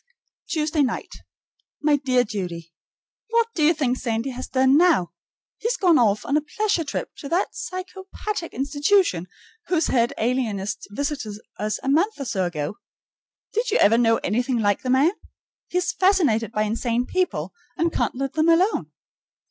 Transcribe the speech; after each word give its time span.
Tuesday 0.49 0.81
night. 0.81 1.13
My 1.79 1.97
dear 1.97 2.23
Judy: 2.23 2.73
What 3.29 3.49
do 3.53 3.61
you 3.63 3.71
think 3.71 3.97
Sandy 3.99 4.31
has 4.31 4.47
done 4.47 4.75
now? 4.75 5.11
He 5.59 5.67
has 5.67 5.77
gone 5.77 5.99
off 5.99 6.25
on 6.25 6.35
a 6.35 6.41
pleasure 6.41 6.83
trip 6.83 7.11
to 7.17 7.29
that 7.29 7.53
psychopathic 7.53 8.51
institution 8.51 9.27
whose 9.67 9.89
head 9.93 10.11
alienist 10.17 10.87
visited 10.89 11.35
us 11.59 11.79
a 11.83 11.87
month 11.87 12.19
or 12.19 12.25
so 12.25 12.45
ago. 12.47 12.79
Did 13.53 13.69
you 13.69 13.77
ever 13.77 13.95
know 13.99 14.17
anything 14.23 14.57
like 14.57 14.81
the 14.81 14.89
man? 14.89 15.11
He 15.67 15.77
is 15.77 15.91
fascinated 15.91 16.51
by 16.51 16.63
insane 16.63 17.05
people, 17.05 17.53
and 17.77 17.93
can't 17.93 18.15
let 18.15 18.33
them 18.33 18.49
alone. 18.49 18.91